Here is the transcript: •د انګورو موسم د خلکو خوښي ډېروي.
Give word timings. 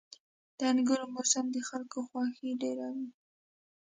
•د 0.57 0.59
انګورو 0.71 1.05
موسم 1.15 1.45
د 1.51 1.57
خلکو 1.69 1.97
خوښي 2.07 2.51
ډېروي. 2.61 3.07